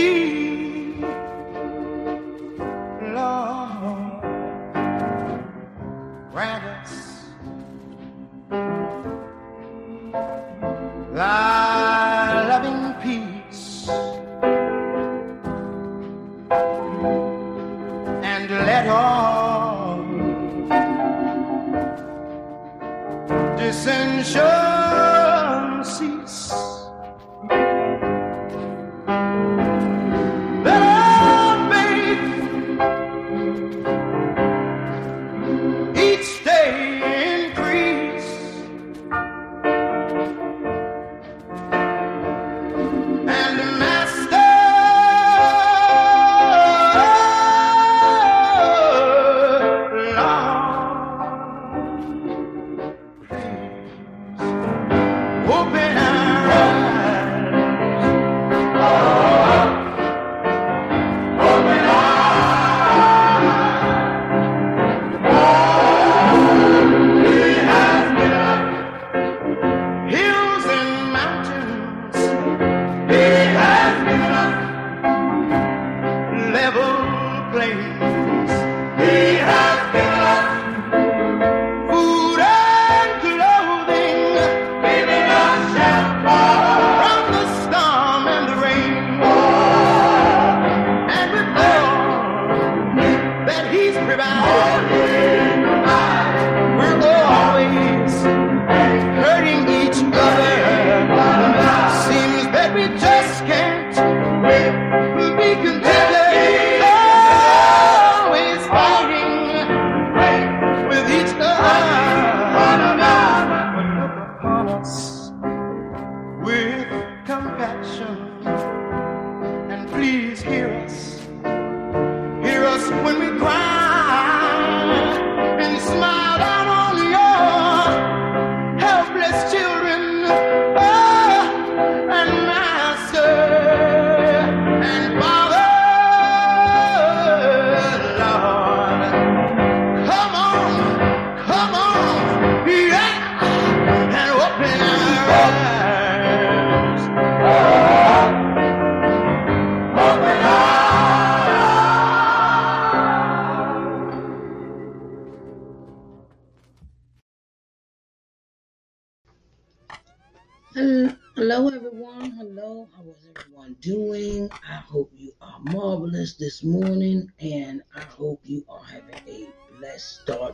thee, 0.00 0.29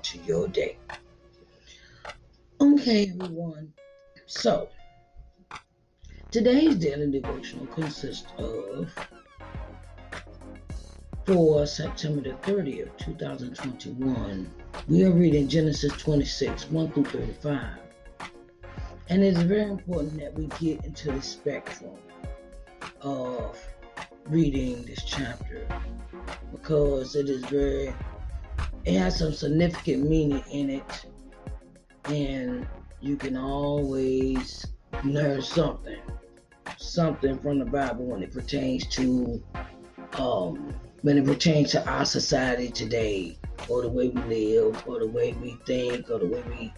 to 0.07 0.19
your 0.19 0.47
day. 0.47 0.79
Okay, 2.61 3.11
everyone. 3.11 3.73
So, 4.27 4.69
today's 6.31 6.77
daily 6.77 7.11
devotional 7.11 7.67
consists 7.67 8.33
of 8.39 8.95
for 11.25 11.67
September 11.67 12.21
the 12.21 12.37
30th, 12.49 12.97
2021. 12.99 14.49
We 14.87 15.05
are 15.05 15.11
reading 15.11 15.49
Genesis 15.49 15.93
26, 15.95 16.71
1 16.71 16.93
through 16.93 17.05
35. 17.07 17.67
And 19.09 19.25
it's 19.25 19.43
very 19.43 19.71
important 19.71 20.21
that 20.21 20.35
we 20.35 20.47
get 20.61 20.85
into 20.85 21.11
the 21.11 21.23
spectrum 21.23 21.97
of 23.01 23.59
reading 24.27 24.85
this 24.85 25.03
chapter 25.05 25.67
because 26.53 27.17
it 27.17 27.29
is 27.29 27.45
very, 27.47 27.93
it 28.87 28.97
has 28.99 29.19
some 29.19 29.33
significant 29.33 30.09
meaning 30.09 30.45
in 30.51 30.71
it, 30.71 31.07
and 32.05 32.67
you 33.01 33.17
can 33.17 33.37
always 33.37 34.65
learn 35.05 35.43
something, 35.43 36.01
something 36.79 37.37
from 37.41 37.59
the 37.59 37.65
Bible 37.65 38.07
when 38.07 38.23
it 38.23 38.33
pertains 38.33 38.87
to, 38.87 39.43
um, 40.19 40.73
when 41.03 41.19
it 41.19 41.25
pertains 41.25 41.73
to 41.73 41.85
our 41.89 42.05
society 42.05 42.71
today, 42.71 43.37
or 43.69 43.83
the 43.83 43.89
way 43.89 44.09
we 44.09 44.23
live, 44.23 44.81
or 44.87 45.01
the 45.01 45.09
way 45.09 45.33
we 45.43 45.59
think, 45.67 46.09
or 46.09 46.21
the 46.21 46.27
way 46.27 46.43
we 46.49 46.73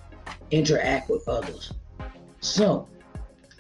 interact 0.51 1.11
with 1.11 1.29
others. 1.29 1.75
So, 2.41 2.89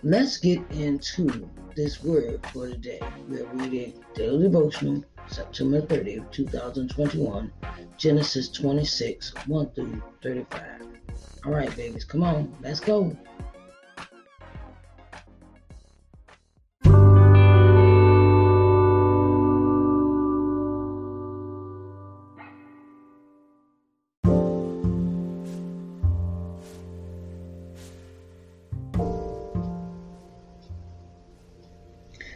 let's 0.02 0.38
get 0.38 0.60
into 0.70 1.46
this 1.76 2.02
word 2.02 2.44
for 2.46 2.68
today. 2.68 3.00
We're 3.28 3.44
reading 3.52 4.02
Daily 4.14 4.44
Devotional, 4.44 5.04
September 5.30 5.80
30th, 5.82 6.30
2021, 6.32 7.52
Genesis 7.96 8.48
26, 8.48 9.34
1 9.46 9.70
through 9.70 10.02
35. 10.22 10.62
All 11.44 11.52
right, 11.52 11.74
babies, 11.76 12.04
come 12.04 12.22
on, 12.22 12.54
let's 12.62 12.80
go. 12.80 13.16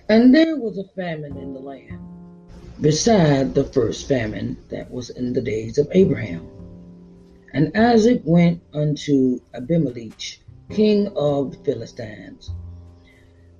And 0.08 0.34
there 0.34 0.56
was 0.58 0.76
a 0.76 0.84
famine 0.94 1.38
in 1.38 1.54
the 1.54 1.60
land, 1.60 2.11
beside 2.80 3.54
the 3.54 3.64
first 3.64 4.08
famine 4.08 4.56
that 4.68 4.90
was 4.90 5.10
in 5.10 5.32
the 5.32 5.40
days 5.40 5.78
of 5.78 5.88
Abraham. 5.92 6.48
And 7.54 7.76
Isaac 7.76 8.22
went 8.24 8.62
unto 8.72 9.40
Abimelech, 9.54 10.38
king 10.70 11.08
of 11.14 11.52
the 11.52 11.58
Philistines, 11.64 12.50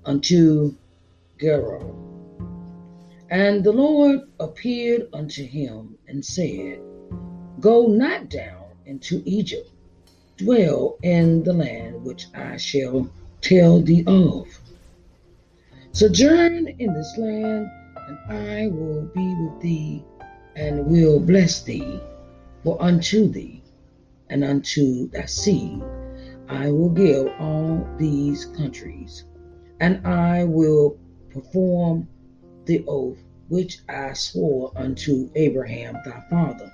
unto 0.04 0.74
Gerar. 1.38 1.84
And 3.30 3.64
the 3.64 3.72
Lord 3.72 4.20
appeared 4.40 5.08
unto 5.12 5.44
him 5.44 5.96
and 6.08 6.24
said, 6.24 6.80
Go 7.60 7.86
not 7.86 8.28
down 8.28 8.64
into 8.86 9.22
Egypt, 9.24 9.70
dwell 10.36 10.98
in 11.02 11.42
the 11.42 11.52
land 11.52 12.04
which 12.04 12.26
I 12.34 12.56
shall 12.56 13.10
tell 13.40 13.80
thee 13.80 14.04
of. 14.06 14.46
Sojourn 15.92 16.68
in 16.78 16.94
this 16.94 17.18
land, 17.18 17.70
and 18.08 18.18
I 18.28 18.68
will 18.68 19.02
be 19.14 19.34
with 19.34 19.60
thee, 19.60 20.04
and 20.56 20.86
will 20.86 21.20
bless 21.20 21.62
thee. 21.62 22.00
For 22.62 22.80
unto 22.80 23.28
thee 23.28 23.62
and 24.30 24.44
unto 24.44 25.08
thy 25.10 25.26
seed 25.26 25.82
I 26.48 26.70
will 26.70 26.90
give 26.90 27.28
all 27.40 27.86
these 27.98 28.44
countries, 28.44 29.24
and 29.80 30.06
I 30.06 30.44
will 30.44 30.96
perform 31.30 32.08
the 32.66 32.84
oath 32.86 33.18
which 33.48 33.80
I 33.88 34.12
swore 34.12 34.72
unto 34.76 35.28
Abraham 35.34 35.96
thy 36.04 36.22
father. 36.30 36.72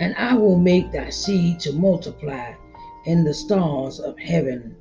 And 0.00 0.14
I 0.16 0.34
will 0.36 0.58
make 0.58 0.90
thy 0.90 1.10
seed 1.10 1.60
to 1.60 1.72
multiply 1.72 2.54
in 3.06 3.24
the 3.24 3.34
stars 3.34 4.00
of 4.00 4.18
heaven, 4.18 4.76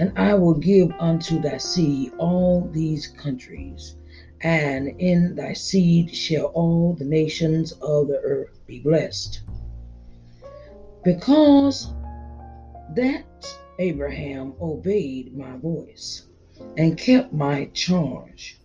and 0.00 0.18
I 0.18 0.32
will 0.32 0.54
give 0.54 0.90
unto 0.98 1.38
thy 1.42 1.58
seed 1.58 2.12
all 2.16 2.66
these 2.72 3.06
countries, 3.06 3.96
and 4.40 4.88
in 4.98 5.34
thy 5.34 5.52
seed 5.52 6.16
shall 6.16 6.46
all 6.46 6.94
the 6.94 7.04
nations 7.04 7.72
of 7.82 8.08
the 8.08 8.18
earth 8.24 8.58
be 8.66 8.78
blessed. 8.78 9.42
Because 11.04 11.92
that 12.96 13.26
Abraham 13.78 14.54
obeyed 14.58 15.36
my 15.36 15.58
voice 15.58 16.24
and 16.78 16.96
kept 16.96 17.34
my 17.34 17.66
charge, 17.74 18.58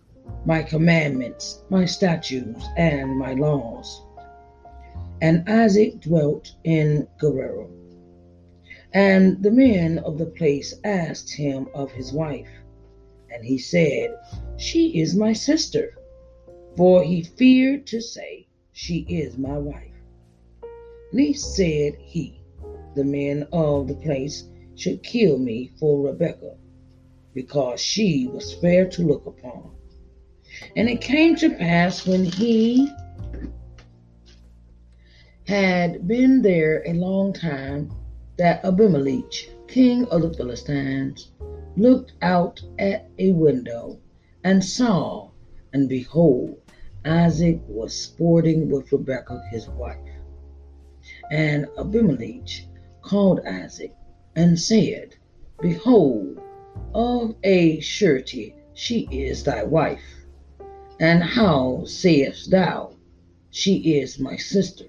my 0.46 0.62
commandments, 0.62 1.62
my 1.68 1.84
statutes, 1.84 2.64
and 2.78 3.14
my 3.18 3.34
laws. 3.34 4.02
And 5.20 5.46
Isaac 5.46 6.00
dwelt 6.00 6.54
in 6.64 7.06
Gerar. 7.20 7.66
And 8.96 9.42
the 9.42 9.50
men 9.50 9.98
of 9.98 10.16
the 10.16 10.24
place 10.24 10.72
asked 10.82 11.30
him 11.30 11.68
of 11.74 11.92
his 11.92 12.14
wife. 12.14 12.48
And 13.30 13.44
he 13.44 13.58
said, 13.58 14.16
She 14.56 14.98
is 15.02 15.14
my 15.14 15.34
sister. 15.34 15.98
For 16.78 17.02
he 17.02 17.22
feared 17.22 17.86
to 17.88 18.00
say, 18.00 18.46
She 18.72 19.00
is 19.00 19.36
my 19.36 19.58
wife. 19.58 19.92
Least 21.12 21.56
said 21.56 21.96
he, 21.98 22.40
the 22.94 23.04
men 23.04 23.46
of 23.52 23.86
the 23.86 23.96
place 23.96 24.44
should 24.76 25.02
kill 25.02 25.36
me 25.36 25.72
for 25.78 26.06
Rebekah, 26.06 26.56
because 27.34 27.78
she 27.78 28.30
was 28.32 28.54
fair 28.54 28.88
to 28.88 29.02
look 29.06 29.26
upon. 29.26 29.72
And 30.74 30.88
it 30.88 31.02
came 31.02 31.36
to 31.36 31.50
pass 31.50 32.06
when 32.06 32.24
he 32.24 32.90
had 35.46 36.08
been 36.08 36.40
there 36.40 36.82
a 36.86 36.94
long 36.94 37.34
time 37.34 37.90
that 38.38 38.64
Abimelech, 38.64 39.48
king 39.66 40.04
of 40.06 40.22
the 40.22 40.34
Philistines, 40.34 41.32
looked 41.76 42.12
out 42.22 42.62
at 42.78 43.08
a 43.18 43.32
window 43.32 43.98
and 44.44 44.62
saw, 44.64 45.30
and 45.72 45.88
behold, 45.88 46.58
Isaac 47.04 47.60
was 47.68 47.94
sporting 47.94 48.70
with 48.70 48.92
Rebekah 48.92 49.42
his 49.50 49.68
wife. 49.68 49.98
And 51.30 51.66
Abimelech 51.78 52.66
called 53.02 53.40
Isaac 53.46 53.94
and 54.34 54.58
said, 54.58 55.14
Behold, 55.60 56.38
of 56.94 57.34
a 57.42 57.80
surety 57.80 58.54
she 58.74 59.08
is 59.10 59.44
thy 59.44 59.62
wife. 59.62 60.26
And 61.00 61.22
how 61.22 61.84
sayest 61.84 62.50
thou, 62.50 62.96
She 63.50 63.98
is 63.98 64.18
my 64.18 64.36
sister? 64.36 64.86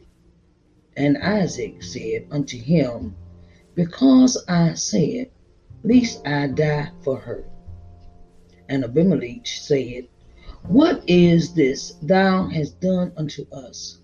And 0.97 1.17
Isaac 1.19 1.83
said 1.83 2.27
unto 2.31 2.57
him, 2.57 3.15
Because 3.77 4.44
I 4.47 4.74
said, 4.74 5.29
Lest 5.83 6.27
I 6.27 6.47
die 6.47 6.89
for 7.03 7.15
her. 7.19 7.45
And 8.68 8.83
Abimelech 8.83 9.45
said, 9.45 10.07
What 10.63 11.07
is 11.07 11.53
this 11.53 11.91
thou 12.01 12.47
hast 12.47 12.81
done 12.81 13.13
unto 13.15 13.45
us? 13.51 14.00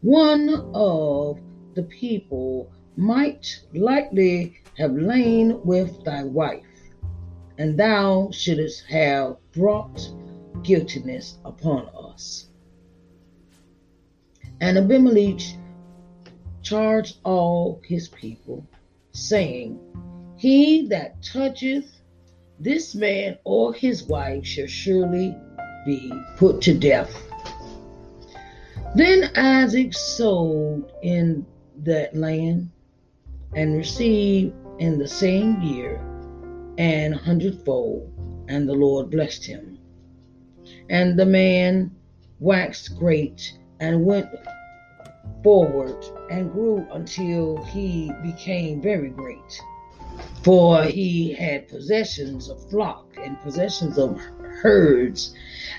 One 0.00 0.48
of 0.74 1.38
the 1.74 1.84
people 1.84 2.72
might 2.96 3.62
likely 3.72 4.54
have 4.76 4.96
lain 4.96 5.60
with 5.64 6.02
thy 6.02 6.24
wife, 6.24 6.66
and 7.56 7.78
thou 7.78 8.30
shouldst 8.32 8.84
have 8.86 9.36
brought 9.52 10.12
guiltiness 10.64 11.38
upon 11.44 11.86
us. 11.94 12.48
And 14.60 14.76
Abimelech 14.76 15.42
charged 16.62 17.18
all 17.24 17.80
his 17.84 18.08
people, 18.08 18.66
saying, 19.18 19.78
He 20.36 20.86
that 20.88 21.22
toucheth 21.22 21.86
this 22.60 22.94
man 22.94 23.38
or 23.44 23.72
his 23.72 24.04
wife 24.04 24.44
shall 24.44 24.66
surely 24.66 25.36
be 25.86 26.12
put 26.36 26.60
to 26.62 26.74
death. 26.76 27.24
Then 28.94 29.30
Isaac 29.36 29.94
sold 29.94 30.92
in 31.02 31.46
that 31.84 32.16
land 32.16 32.70
and 33.54 33.76
received 33.76 34.54
in 34.78 34.98
the 34.98 35.08
same 35.08 35.60
year 35.62 36.00
an 36.78 37.12
hundredfold, 37.12 38.12
and 38.48 38.68
the 38.68 38.74
Lord 38.74 39.10
blessed 39.10 39.44
him. 39.44 39.78
And 40.88 41.18
the 41.18 41.26
man 41.26 41.90
waxed 42.40 42.98
great 42.98 43.58
and 43.80 44.04
went 44.04 44.28
forward 45.42 46.04
and 46.30 46.52
grew 46.52 46.86
until 46.92 47.62
he 47.64 48.10
became 48.22 48.80
very 48.80 49.10
great. 49.10 49.60
For 50.42 50.84
he 50.84 51.32
had 51.32 51.68
possessions 51.68 52.48
of 52.48 52.68
flock 52.70 53.06
and 53.22 53.40
possessions 53.40 53.98
of 53.98 54.18
herds 54.60 55.34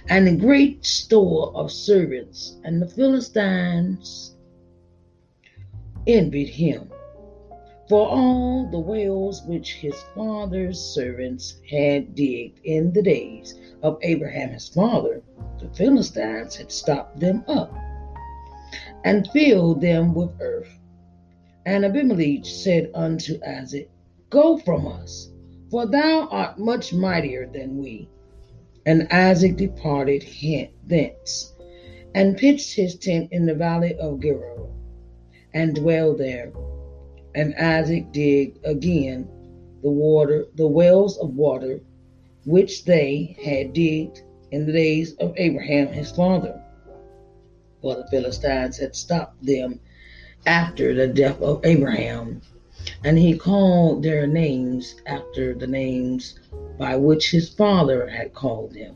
and 0.08 0.28
a 0.28 0.36
great 0.36 0.86
store 0.86 1.52
of 1.56 1.72
servants, 1.72 2.58
and 2.64 2.82
the 2.82 2.88
Philistines 2.88 4.36
envied 6.08 6.50
him 6.50 6.90
for 7.90 8.08
all 8.08 8.68
the 8.70 8.80
wells 8.80 9.42
which 9.48 9.74
his 9.74 9.96
father's 10.16 10.80
servants 10.80 11.56
had 11.68 12.14
digged 12.14 12.60
in 12.64 12.94
the 12.94 13.02
days 13.02 13.56
of 13.82 13.98
Abraham 14.04 14.50
his 14.50 14.70
father, 14.70 15.24
the 15.60 15.68
Philistines 15.70 16.56
had 16.56 16.72
stopped 16.72 17.20
them 17.20 17.44
up 17.48 17.74
and 19.04 19.28
filled 19.30 19.82
them 19.82 20.14
with 20.14 20.30
earth. 20.40 20.80
And 21.66 21.86
Abimelech 21.86 22.46
said 22.46 22.90
unto 22.94 23.40
Isaac, 23.46 23.90
Go 24.30 24.58
from 24.58 24.88
us, 24.88 25.30
for 25.70 25.86
thou 25.86 26.28
art 26.30 26.60
much 26.60 26.94
mightier 26.94 27.48
than 27.52 27.78
we. 27.78 28.10
And 28.86 29.08
Isaac 29.12 29.56
departed 29.56 30.24
thence, 30.88 31.54
and 32.16 32.38
pitched 32.38 32.76
his 32.76 32.96
tent 32.96 33.30
in 33.32 33.46
the 33.46 33.54
valley 33.54 33.96
of 33.96 34.20
Gerar, 34.20 34.68
and 35.54 35.76
dwelled 35.76 36.18
there. 36.18 36.52
And 37.36 37.56
Isaac 37.56 38.12
digged 38.12 38.66
again 38.66 39.28
the 39.82 39.92
water, 39.92 40.48
the 40.56 40.68
wells 40.68 41.18
of 41.20 41.36
water, 41.36 41.82
which 42.46 42.86
they 42.86 43.36
had 43.44 43.74
digged 43.74 44.22
in 44.52 44.66
the 44.66 44.72
days 44.72 45.14
of 45.16 45.34
Abraham 45.38 45.88
his 45.88 46.12
father. 46.12 46.62
For 47.82 47.96
the 47.96 48.08
Philistines 48.08 48.78
had 48.78 48.96
stopped 48.96 49.46
them 49.46 49.80
after 50.46 50.94
the 50.94 51.08
death 51.08 51.42
of 51.42 51.66
Abraham, 51.66 52.42
and 53.04 53.18
he 53.18 53.38
called 53.38 54.04
their 54.04 54.28
names 54.28 54.96
after 55.06 55.54
the 55.54 55.68
names 55.68 56.38
by 56.78 56.96
which 56.96 57.32
his 57.32 57.50
father 57.50 58.08
had 58.08 58.34
called 58.34 58.74
them. 58.74 58.96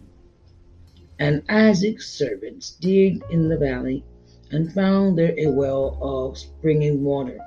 And 1.19 1.43
Isaac's 1.47 2.09
servants 2.09 2.71
digged 2.71 3.23
in 3.29 3.47
the 3.47 3.57
valley 3.57 4.03
and 4.51 4.71
found 4.73 5.17
there 5.17 5.33
a 5.37 5.47
well 5.47 5.97
of 6.01 6.37
springing 6.37 7.03
water. 7.03 7.39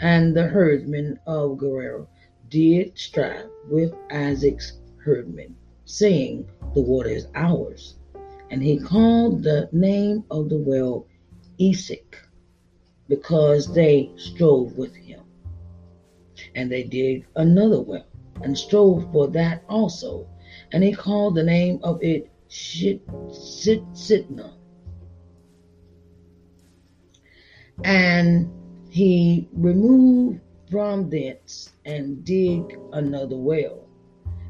And 0.00 0.36
the 0.36 0.46
herdmen 0.46 1.18
of 1.26 1.58
Gerar 1.58 2.06
did 2.48 2.98
strive 2.98 3.48
with 3.68 3.94
Isaac's 4.10 4.78
herdmen, 4.98 5.56
saying, 5.84 6.48
The 6.74 6.82
water 6.82 7.10
is 7.10 7.26
ours. 7.34 7.96
And 8.52 8.62
he 8.62 8.78
called 8.78 9.42
the 9.42 9.70
name 9.72 10.24
of 10.30 10.50
the 10.50 10.58
well 10.58 11.06
Esek, 11.58 12.18
because 13.08 13.72
they 13.72 14.10
strove 14.16 14.76
with 14.76 14.94
him. 14.94 15.22
And 16.54 16.70
they 16.70 16.82
digged 16.82 17.24
another 17.36 17.80
well, 17.80 18.04
and 18.42 18.56
strove 18.56 19.10
for 19.10 19.26
that 19.28 19.64
also. 19.70 20.28
And 20.72 20.84
he 20.84 20.92
called 20.92 21.34
the 21.34 21.42
name 21.42 21.80
of 21.82 21.98
it 22.02 22.30
Sitnah. 22.50 24.52
And 27.84 28.50
he 28.90 29.48
removed 29.54 30.40
from 30.70 31.08
thence 31.08 31.72
and 31.86 32.22
dig 32.22 32.78
another 32.92 33.36
well, 33.36 33.81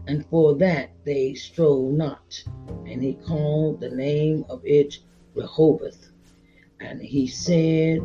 and 0.07 0.27
for 0.27 0.55
that 0.57 0.91
they 1.05 1.35
strove 1.35 1.93
not. 1.93 2.43
And 2.87 3.03
he 3.03 3.15
called 3.15 3.81
the 3.81 3.91
name 3.91 4.45
of 4.49 4.61
it 4.65 4.99
Rehoboth. 5.35 6.11
And 6.81 7.01
he 7.01 7.27
said, 7.27 8.03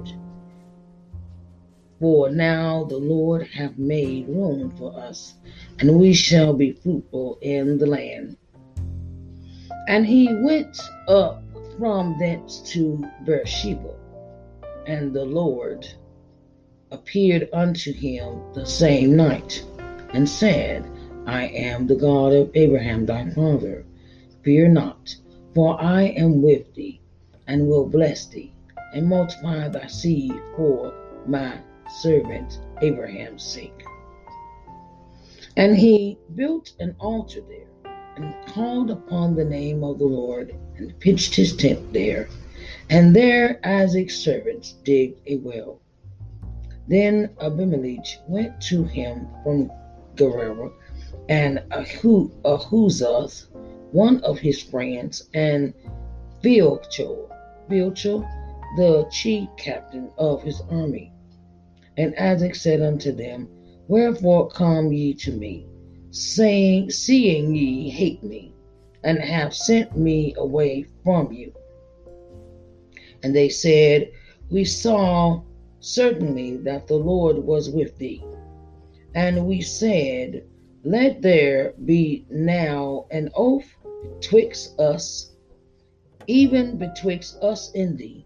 For 1.99 2.29
now 2.29 2.83
the 2.83 2.97
Lord 2.97 3.47
hath 3.47 3.77
made 3.77 4.29
room 4.29 4.75
for 4.77 4.97
us, 4.97 5.35
and 5.79 5.99
we 5.99 6.13
shall 6.13 6.53
be 6.53 6.73
fruitful 6.73 7.39
in 7.41 7.77
the 7.77 7.87
land. 7.87 8.37
And 9.87 10.05
he 10.05 10.33
went 10.41 10.79
up 11.07 11.43
from 11.77 12.17
thence 12.19 12.59
to 12.73 13.03
Beersheba, 13.25 13.95
and 14.85 15.13
the 15.13 15.25
Lord 15.25 15.87
appeared 16.91 17.49
unto 17.53 17.91
him 17.91 18.41
the 18.53 18.65
same 18.65 19.15
night, 19.15 19.63
and 20.13 20.27
said, 20.27 20.85
I 21.27 21.47
am 21.47 21.87
the 21.87 21.95
God 21.95 22.31
of 22.31 22.51
Abraham 22.55 23.05
thy 23.05 23.29
father. 23.31 23.85
Fear 24.43 24.69
not, 24.69 25.13
for 25.53 25.79
I 25.79 26.03
am 26.03 26.41
with 26.41 26.73
thee, 26.73 27.01
and 27.47 27.67
will 27.67 27.85
bless 27.85 28.27
thee, 28.27 28.53
and 28.93 29.07
multiply 29.07 29.67
thy 29.67 29.87
seed 29.87 30.31
for 30.55 30.93
my 31.27 31.59
servant 31.99 32.61
Abraham's 32.81 33.43
sake. 33.43 33.83
And 35.57 35.75
he 35.75 36.17
built 36.35 36.71
an 36.79 36.95
altar 36.97 37.41
there, 37.41 37.93
and 38.15 38.33
called 38.47 38.89
upon 38.89 39.35
the 39.35 39.43
name 39.43 39.83
of 39.83 39.99
the 39.99 40.05
Lord, 40.05 40.55
and 40.77 40.97
pitched 41.01 41.35
his 41.35 41.53
tent 41.57 41.91
there. 41.91 42.29
And 42.89 43.13
there 43.13 43.59
Isaac's 43.65 44.15
servants 44.17 44.75
digged 44.85 45.19
a 45.27 45.37
well. 45.37 45.81
Then 46.87 47.31
Abimelech 47.41 48.05
went 48.29 48.61
to 48.61 48.85
him 48.85 49.27
from 49.43 49.69
Gerar, 50.15 50.71
and 51.29 51.59
Ahuzzath, 51.71 53.47
one 53.91 54.19
of 54.21 54.39
his 54.39 54.61
friends, 54.61 55.29
and 55.33 55.73
Philchor, 56.41 57.29
Philchor, 57.69 58.27
the 58.77 59.07
chief 59.11 59.49
captain 59.57 60.09
of 60.17 60.43
his 60.43 60.61
army. 60.69 61.11
And 61.97 62.15
Isaac 62.15 62.55
said 62.55 62.81
unto 62.81 63.11
them, 63.11 63.49
Wherefore 63.87 64.49
come 64.49 64.91
ye 64.91 65.13
to 65.15 65.31
me, 65.31 65.65
saying, 66.11 66.91
seeing 66.91 67.55
ye 67.55 67.89
hate 67.89 68.23
me, 68.23 68.53
and 69.03 69.17
have 69.19 69.53
sent 69.53 69.97
me 69.97 70.33
away 70.37 70.85
from 71.03 71.31
you? 71.31 71.53
And 73.23 73.35
they 73.35 73.49
said, 73.49 74.11
We 74.49 74.65
saw 74.65 75.41
certainly 75.79 76.57
that 76.57 76.87
the 76.87 76.95
Lord 76.95 77.37
was 77.37 77.69
with 77.69 77.97
thee. 77.97 78.23
And 79.15 79.47
we 79.47 79.61
said, 79.61 80.43
Let 80.83 81.21
there 81.21 81.73
be 81.85 82.25
now 82.29 83.07
an 83.09 83.29
oath 83.35 83.65
betwixt 84.03 84.79
us, 84.79 85.31
even 86.27 86.77
betwixt 86.77 87.41
us 87.41 87.73
and 87.73 87.97
thee, 87.97 88.25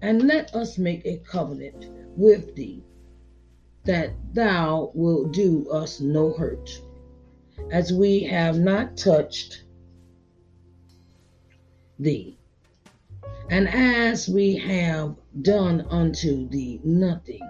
and 0.00 0.26
let 0.26 0.54
us 0.54 0.78
make 0.78 1.04
a 1.04 1.18
covenant 1.18 1.88
with 2.16 2.54
thee, 2.54 2.82
that 3.84 4.10
thou 4.32 4.90
wilt 4.94 5.32
do 5.32 5.68
us 5.70 6.00
no 6.00 6.32
hurt, 6.32 6.70
as 7.70 7.92
we 7.92 8.20
have 8.24 8.58
not 8.58 8.96
touched 8.96 9.64
thee. 11.98 12.38
And 13.50 13.68
as 13.68 14.28
we 14.28 14.56
have 14.56 15.16
done 15.42 15.82
unto 15.82 16.48
thee 16.48 16.80
nothing 16.82 17.42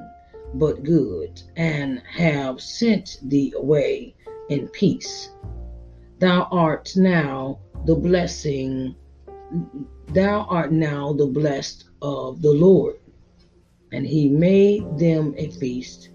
but 0.54 0.82
good, 0.82 1.42
and 1.56 2.02
have 2.08 2.60
sent 2.60 3.18
thee 3.22 3.52
away 3.56 4.14
in 4.48 4.68
peace, 4.68 5.30
thou 6.18 6.48
art 6.50 6.92
now 6.96 7.58
the 7.84 7.94
blessing, 7.94 8.94
thou 10.08 10.46
art 10.48 10.72
now 10.72 11.12
the 11.12 11.26
blessed 11.26 11.84
of 12.02 12.42
the 12.42 12.52
Lord. 12.52 12.96
And 13.92 14.06
he 14.06 14.28
made 14.28 14.98
them 14.98 15.34
a 15.36 15.50
feast, 15.50 16.10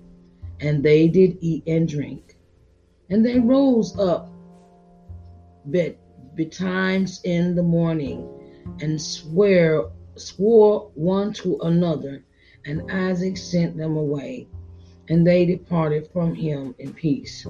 and 0.59 0.83
they 0.83 1.07
did 1.07 1.37
eat 1.41 1.63
and 1.67 1.87
drink. 1.87 2.37
And 3.09 3.25
they 3.25 3.39
rose 3.39 3.97
up 3.97 4.31
bet 5.65 5.97
betimes 6.35 7.21
in 7.23 7.55
the 7.55 7.63
morning 7.63 8.27
and 8.81 9.01
swear 9.01 9.85
swore 10.15 10.91
one 10.95 11.33
to 11.33 11.57
another, 11.61 12.23
and 12.65 12.91
Isaac 12.91 13.37
sent 13.37 13.77
them 13.77 13.97
away, 13.97 14.47
and 15.09 15.25
they 15.25 15.45
departed 15.45 16.09
from 16.13 16.35
him 16.35 16.75
in 16.79 16.93
peace. 16.93 17.45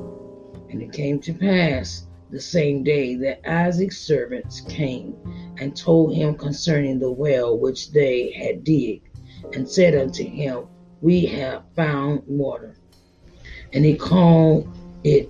And 0.69 0.81
it 0.81 0.93
came 0.93 1.19
to 1.21 1.33
pass 1.33 2.07
the 2.29 2.39
same 2.39 2.83
day 2.83 3.15
that 3.15 3.47
Isaac's 3.49 3.97
servants 3.97 4.61
came 4.61 5.15
and 5.59 5.75
told 5.75 6.15
him 6.15 6.35
concerning 6.35 6.97
the 6.97 7.11
well 7.11 7.57
which 7.57 7.91
they 7.91 8.31
had 8.31 8.63
digged, 8.63 9.07
and 9.53 9.67
said 9.67 9.95
unto 9.95 10.23
him, 10.23 10.67
We 11.01 11.25
have 11.25 11.63
found 11.75 12.23
water. 12.25 12.75
And 13.73 13.83
he 13.83 13.95
called 13.95 14.67
it 15.03 15.29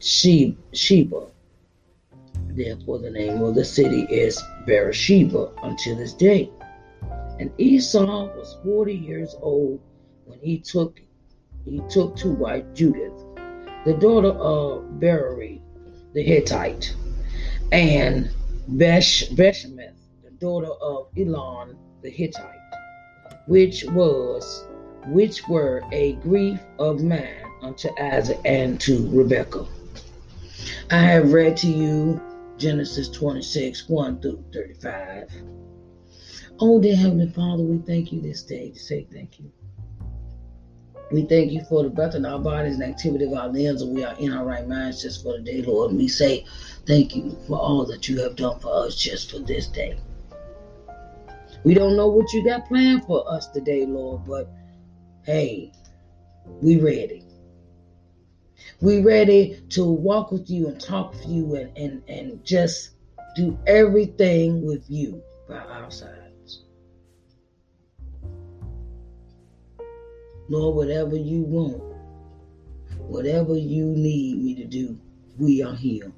Shebah. 0.00 1.30
Therefore, 2.48 2.98
the 2.98 3.10
name 3.10 3.42
of 3.42 3.54
the 3.54 3.64
city 3.64 4.02
is 4.10 4.40
Beersheba 4.66 5.52
unto 5.62 5.94
this 5.94 6.14
day. 6.14 6.50
And 7.38 7.52
Esau 7.58 8.26
was 8.34 8.56
forty 8.64 8.94
years 8.94 9.34
old 9.40 9.80
when 10.24 10.38
he 10.40 10.58
took 10.58 11.00
he 11.64 11.82
took 11.90 12.16
to 12.16 12.30
wife 12.30 12.64
Judith, 12.74 13.12
the 13.84 13.94
daughter 13.94 14.28
of 14.28 15.00
Beeri 15.00 15.60
the 16.14 16.22
Hittite, 16.22 16.94
and 17.72 18.30
Besh, 18.68 19.28
Beshemeth, 19.30 19.96
the 20.24 20.30
daughter 20.30 20.72
of 20.80 21.08
Elon 21.18 21.76
the 22.02 22.08
Hittite, 22.08 22.58
which 23.48 23.84
was 23.90 24.64
which 25.08 25.46
were 25.48 25.82
a 25.92 26.14
grief 26.14 26.60
of 26.78 27.02
mine 27.02 27.44
unto 27.60 27.90
Isaac 28.00 28.40
and 28.46 28.80
to 28.80 29.06
Rebekah. 29.10 29.66
I 30.90 30.98
have 30.98 31.32
read 31.32 31.56
to 31.58 31.68
you 31.68 32.20
Genesis 32.56 33.08
26, 33.08 33.88
1 33.88 34.20
through 34.20 34.42
35. 34.52 35.30
Oh, 36.58 36.80
dear 36.80 36.96
Heavenly 36.96 37.28
Father, 37.28 37.62
we 37.62 37.76
thank 37.78 38.12
you 38.12 38.22
this 38.22 38.42
day 38.42 38.70
to 38.70 38.78
say 38.78 39.06
thank 39.12 39.38
you. 39.38 39.52
We 41.12 41.24
thank 41.24 41.52
you 41.52 41.62
for 41.68 41.82
the 41.82 41.90
breath 41.90 42.14
in 42.14 42.24
our 42.24 42.38
bodies 42.38 42.76
and 42.76 42.82
activity 42.82 43.26
of 43.26 43.34
our 43.34 43.48
limbs, 43.48 43.82
and 43.82 43.94
we 43.94 44.02
are 44.02 44.16
in 44.18 44.32
our 44.32 44.42
right 44.42 44.66
minds 44.66 45.02
just 45.02 45.22
for 45.22 45.34
the 45.34 45.40
day, 45.40 45.60
Lord. 45.60 45.90
And 45.90 45.98
we 45.98 46.08
say 46.08 46.46
thank 46.86 47.14
you 47.14 47.36
for 47.46 47.58
all 47.58 47.84
that 47.84 48.08
you 48.08 48.22
have 48.22 48.36
done 48.36 48.58
for 48.58 48.72
us 48.72 48.96
just 48.96 49.30
for 49.30 49.38
this 49.40 49.66
day. 49.66 49.98
We 51.62 51.74
don't 51.74 51.94
know 51.94 52.08
what 52.08 52.32
you 52.32 52.42
got 52.42 52.66
planned 52.66 53.04
for 53.04 53.30
us 53.30 53.48
today, 53.48 53.84
Lord, 53.84 54.24
but 54.24 54.48
hey, 55.24 55.70
we 56.62 56.76
ready. 56.80 57.22
We 58.80 59.02
ready 59.02 59.60
to 59.70 59.84
walk 59.84 60.32
with 60.32 60.48
you 60.48 60.68
and 60.68 60.80
talk 60.80 61.12
with 61.12 61.26
you 61.26 61.54
and, 61.56 61.76
and, 61.76 62.02
and 62.08 62.44
just 62.46 62.92
do 63.34 63.58
everything 63.66 64.64
with 64.64 64.88
you 64.88 65.22
by 65.46 65.56
our 65.56 65.90
sides. 65.90 66.25
Lord, 70.48 70.76
whatever 70.76 71.16
you 71.16 71.42
want, 71.42 71.82
whatever 72.98 73.56
you 73.56 73.86
need 73.86 74.42
me 74.42 74.54
to 74.56 74.64
do, 74.64 74.98
we 75.38 75.62
are 75.62 75.74
here. 75.74 76.12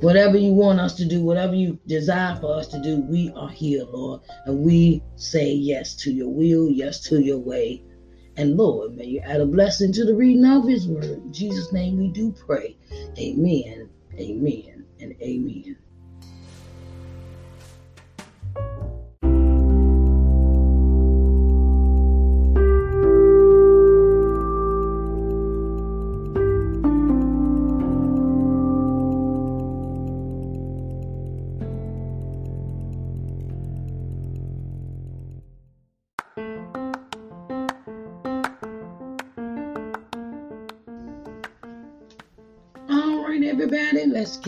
Whatever 0.00 0.36
you 0.36 0.52
want 0.52 0.80
us 0.80 0.94
to 0.96 1.06
do, 1.06 1.22
whatever 1.22 1.54
you 1.54 1.78
desire 1.86 2.36
for 2.36 2.54
us 2.54 2.68
to 2.68 2.80
do, 2.80 3.00
we 3.00 3.32
are 3.34 3.48
here, 3.48 3.84
Lord. 3.84 4.20
And 4.44 4.62
we 4.64 5.02
say 5.16 5.52
yes 5.52 5.94
to 5.96 6.12
your 6.12 6.28
will, 6.28 6.70
yes 6.70 7.00
to 7.04 7.20
your 7.22 7.38
way. 7.38 7.82
And 8.36 8.56
Lord, 8.56 8.96
may 8.96 9.06
you 9.06 9.20
add 9.20 9.40
a 9.40 9.46
blessing 9.46 9.92
to 9.94 10.04
the 10.04 10.14
reading 10.14 10.44
of 10.44 10.66
his 10.66 10.86
word. 10.86 11.04
In 11.04 11.32
Jesus' 11.32 11.72
name 11.72 11.98
we 11.98 12.08
do 12.08 12.32
pray. 12.32 12.76
Amen, 13.18 13.88
amen, 14.18 14.86
and 15.00 15.14
amen. 15.20 15.76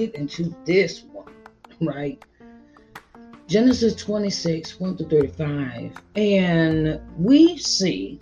Get 0.07 0.15
into 0.17 0.55
this 0.65 1.05
one, 1.05 1.33
right? 1.81 2.23
Genesis 3.47 3.95
26, 3.95 4.81
1 4.81 4.97
to 4.97 5.05
35. 5.05 5.93
And 6.17 7.01
we 7.17 7.57
see 7.57 8.19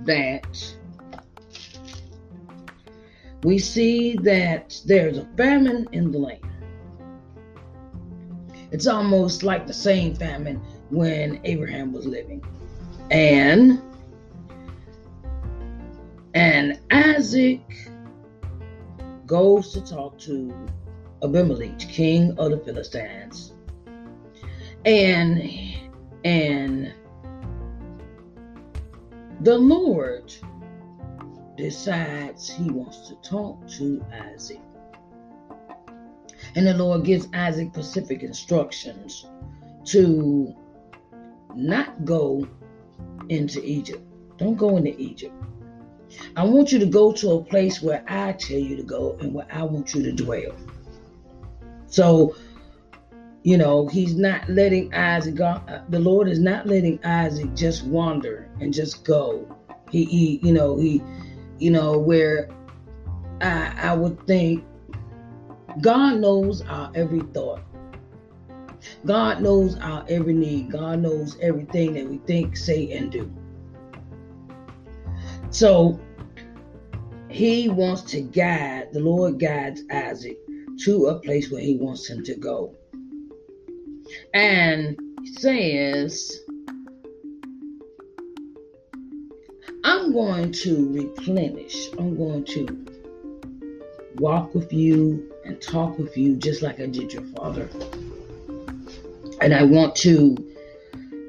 that 0.00 0.74
we 3.44 3.58
see 3.58 4.16
that 4.16 4.80
there's 4.86 5.18
a 5.18 5.26
famine 5.36 5.86
in 5.92 6.10
the 6.10 6.18
land. 6.18 6.40
It's 8.72 8.86
almost 8.86 9.42
like 9.42 9.66
the 9.66 9.74
same 9.74 10.14
famine 10.14 10.56
when 10.90 11.40
Abraham 11.44 11.92
was 11.92 12.06
living. 12.06 12.42
And 13.10 13.80
and 16.32 16.80
Isaac 16.90 17.83
goes 19.26 19.72
to 19.72 19.80
talk 19.80 20.18
to 20.20 20.52
Abimelech, 21.22 21.78
king 21.78 22.38
of 22.38 22.50
the 22.50 22.58
Philistines. 22.58 23.52
And 24.84 25.50
and 26.24 26.92
the 29.40 29.58
Lord 29.58 30.34
decides 31.56 32.50
he 32.50 32.70
wants 32.70 33.08
to 33.08 33.14
talk 33.16 33.66
to 33.68 34.04
Isaac. 34.12 34.60
And 36.56 36.66
the 36.66 36.74
Lord 36.74 37.04
gives 37.04 37.28
Isaac 37.34 37.68
specific 37.72 38.22
instructions 38.22 39.26
to 39.86 40.54
not 41.54 42.04
go 42.04 42.46
into 43.28 43.62
Egypt. 43.64 44.02
Don't 44.38 44.56
go 44.56 44.76
into 44.76 44.98
Egypt. 45.00 45.34
I 46.36 46.44
want 46.44 46.72
you 46.72 46.78
to 46.78 46.86
go 46.86 47.12
to 47.12 47.32
a 47.32 47.44
place 47.44 47.82
where 47.82 48.04
I 48.08 48.32
tell 48.32 48.58
you 48.58 48.76
to 48.76 48.82
go 48.82 49.16
and 49.20 49.32
where 49.34 49.46
I 49.50 49.62
want 49.62 49.94
you 49.94 50.02
to 50.02 50.12
dwell. 50.12 50.54
So, 51.86 52.36
you 53.42 53.56
know, 53.56 53.86
he's 53.86 54.16
not 54.16 54.48
letting 54.48 54.92
Isaac 54.94 55.36
go. 55.36 55.46
Uh, 55.46 55.82
the 55.88 56.00
Lord 56.00 56.28
is 56.28 56.40
not 56.40 56.66
letting 56.66 57.04
Isaac 57.04 57.54
just 57.54 57.84
wander 57.84 58.48
and 58.60 58.72
just 58.72 59.04
go. 59.04 59.56
He, 59.90 60.04
he 60.04 60.40
you 60.42 60.52
know, 60.52 60.76
he, 60.76 61.02
you 61.58 61.70
know, 61.70 61.98
where 61.98 62.48
I, 63.40 63.74
I 63.76 63.94
would 63.94 64.26
think 64.26 64.64
God 65.80 66.18
knows 66.18 66.62
our 66.62 66.90
every 66.94 67.20
thought. 67.32 67.60
God 69.04 69.40
knows 69.40 69.76
our 69.78 70.04
every 70.08 70.34
need. 70.34 70.70
God 70.70 71.00
knows 71.00 71.36
everything 71.40 71.94
that 71.94 72.08
we 72.08 72.18
think, 72.18 72.56
say, 72.56 72.92
and 72.92 73.10
do. 73.10 73.32
So 75.50 76.00
he 77.28 77.68
wants 77.68 78.02
to 78.12 78.20
guide, 78.20 78.92
the 78.92 79.00
Lord 79.00 79.38
guides 79.38 79.82
Isaac 79.90 80.38
to 80.84 81.06
a 81.06 81.18
place 81.18 81.50
where 81.50 81.60
he 81.60 81.76
wants 81.76 82.08
him 82.08 82.22
to 82.24 82.34
go. 82.34 82.74
And 84.32 84.98
says, 85.24 86.40
I'm 89.84 90.12
going 90.12 90.52
to 90.52 90.92
replenish, 90.92 91.88
I'm 91.98 92.16
going 92.16 92.44
to 92.46 92.86
walk 94.16 94.54
with 94.54 94.72
you 94.72 95.32
and 95.44 95.60
talk 95.60 95.98
with 95.98 96.16
you 96.16 96.36
just 96.36 96.62
like 96.62 96.80
I 96.80 96.86
did 96.86 97.12
your 97.12 97.22
father. 97.22 97.68
And 99.40 99.52
I 99.52 99.64
want 99.64 99.96
to, 99.96 100.36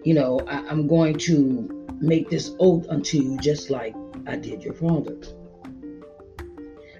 you 0.03 0.13
know, 0.13 0.39
I, 0.47 0.59
am 0.71 0.87
going 0.87 1.17
to 1.19 1.87
make 1.99 2.29
this 2.29 2.55
oath 2.59 2.85
unto 2.89 3.17
you 3.17 3.37
just 3.39 3.69
like 3.69 3.95
I 4.27 4.35
did 4.35 4.63
your 4.63 4.73
father. 4.73 5.17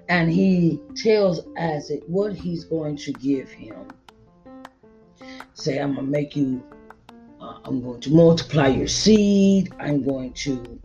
And 0.08 0.30
he 0.30 0.80
tells 0.94 1.40
Isaac 1.58 2.02
what 2.06 2.32
he's 2.32 2.64
going 2.64 2.96
to 2.98 3.12
give 3.12 3.50
him. 3.50 3.88
Say, 5.54 5.78
I'm 5.78 5.94
going 5.94 6.06
to 6.06 6.12
make 6.12 6.36
you, 6.36 6.62
uh, 7.40 7.58
I'm 7.64 7.82
going 7.82 8.00
to 8.02 8.10
multiply 8.10 8.68
your 8.68 8.86
seed. 8.86 9.72
I'm 9.80 10.04
going 10.04 10.32
to, 10.34 10.80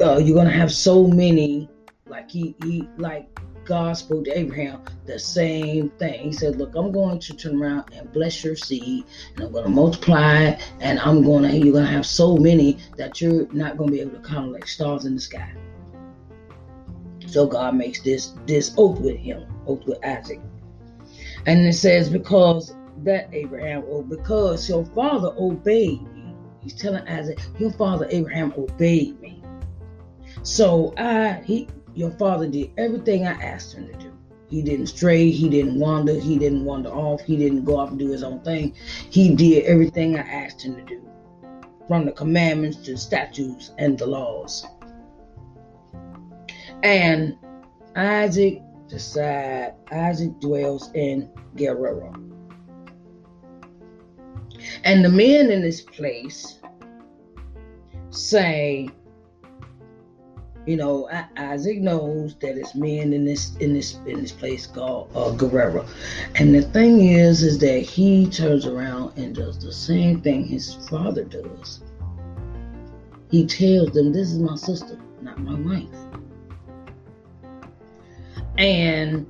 uh, 0.00 0.18
you're 0.18 0.34
going 0.34 0.48
to 0.48 0.52
have 0.52 0.72
so 0.72 1.06
many, 1.06 1.70
like 2.06 2.30
he, 2.30 2.54
he, 2.62 2.88
like 2.98 3.28
God 3.68 3.98
spoke 3.98 4.24
to 4.24 4.36
Abraham 4.36 4.82
the 5.04 5.18
same 5.18 5.90
thing. 5.90 6.20
He 6.20 6.32
said, 6.32 6.56
Look, 6.56 6.74
I'm 6.74 6.90
going 6.90 7.18
to 7.18 7.36
turn 7.36 7.62
around 7.62 7.92
and 7.92 8.10
bless 8.14 8.42
your 8.42 8.56
seed, 8.56 9.04
and 9.34 9.44
I'm 9.44 9.52
going 9.52 9.64
to 9.64 9.70
multiply 9.70 10.44
it, 10.44 10.72
and 10.80 10.98
I'm 10.98 11.22
going 11.22 11.42
to, 11.42 11.54
you're 11.54 11.74
going 11.74 11.84
to 11.84 11.90
have 11.90 12.06
so 12.06 12.38
many 12.38 12.78
that 12.96 13.20
you're 13.20 13.46
not 13.52 13.76
going 13.76 13.90
to 13.90 13.96
be 13.96 14.00
able 14.00 14.18
to 14.18 14.26
count 14.26 14.52
like 14.52 14.66
stars 14.66 15.04
in 15.04 15.14
the 15.14 15.20
sky. 15.20 15.52
So 17.26 17.46
God 17.46 17.76
makes 17.76 18.00
this 18.00 18.32
this 18.46 18.74
oath 18.78 19.00
with 19.00 19.18
him, 19.18 19.44
oath 19.66 19.84
with 19.84 20.02
Isaac. 20.02 20.40
And 21.44 21.60
it 21.66 21.74
says, 21.74 22.08
because 22.08 22.74
that 23.04 23.28
Abraham, 23.34 23.84
or 23.86 24.02
because 24.02 24.66
your 24.66 24.86
father 24.86 25.34
obeyed 25.36 26.02
me. 26.14 26.34
He's 26.62 26.74
telling 26.74 27.06
Isaac, 27.06 27.38
your 27.58 27.72
father 27.72 28.08
Abraham 28.10 28.54
obeyed 28.56 29.20
me. 29.20 29.42
So 30.42 30.94
I 30.96 31.42
he 31.44 31.68
your 31.98 32.12
father 32.12 32.46
did 32.46 32.70
everything 32.78 33.26
I 33.26 33.32
asked 33.42 33.74
him 33.74 33.88
to 33.88 33.92
do. 33.94 34.12
He 34.48 34.62
didn't 34.62 34.86
stray, 34.86 35.32
he 35.32 35.48
didn't 35.48 35.80
wander, 35.80 36.14
he 36.14 36.38
didn't 36.38 36.64
wander 36.64 36.90
off, 36.90 37.20
he 37.22 37.36
didn't 37.36 37.64
go 37.64 37.76
off 37.76 37.90
and 37.90 37.98
do 37.98 38.08
his 38.08 38.22
own 38.22 38.40
thing. 38.42 38.72
He 39.10 39.34
did 39.34 39.64
everything 39.64 40.16
I 40.16 40.20
asked 40.20 40.62
him 40.62 40.76
to 40.76 40.82
do, 40.82 41.02
from 41.88 42.06
the 42.06 42.12
commandments 42.12 42.76
to 42.84 42.92
the 42.92 42.98
statutes 42.98 43.72
and 43.78 43.98
the 43.98 44.06
laws. 44.06 44.64
And 46.84 47.36
Isaac 47.96 48.62
decide 48.86 49.74
Isaac 49.90 50.38
dwells 50.38 50.90
in 50.94 51.28
Gerar. 51.56 52.14
And 54.84 55.04
the 55.04 55.08
men 55.08 55.50
in 55.50 55.62
this 55.62 55.80
place 55.80 56.60
say, 58.10 58.88
you 60.68 60.76
know, 60.76 61.08
Isaac 61.38 61.80
knows 61.80 62.34
that 62.40 62.58
it's 62.58 62.74
men 62.74 63.14
in 63.14 63.24
this 63.24 63.56
in 63.56 63.72
this 63.72 63.96
in 64.06 64.20
this 64.20 64.32
place 64.32 64.66
called 64.66 65.10
uh, 65.14 65.30
Guerrero, 65.30 65.86
and 66.34 66.54
the 66.54 66.60
thing 66.60 67.00
is, 67.08 67.42
is 67.42 67.58
that 67.60 67.78
he 67.78 68.28
turns 68.28 68.66
around 68.66 69.16
and 69.16 69.34
does 69.34 69.58
the 69.58 69.72
same 69.72 70.20
thing 70.20 70.44
his 70.44 70.74
father 70.90 71.24
does. 71.24 71.80
He 73.30 73.46
tells 73.46 73.92
them, 73.92 74.12
"This 74.12 74.30
is 74.30 74.40
my 74.40 74.56
sister, 74.56 74.98
not 75.22 75.38
my 75.38 75.54
wife," 75.54 75.88
and 78.58 79.26